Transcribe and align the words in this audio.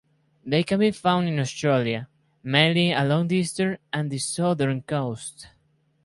They 0.43 0.63
can 0.63 0.79
be 0.79 0.89
found 0.89 1.27
in 1.27 1.37
Australia, 1.39 2.07
mainly 2.41 2.91
along 2.91 3.27
the 3.27 3.35
eastern 3.35 3.77
and 3.93 4.19
southern 4.19 4.81
coasts. 4.81 5.45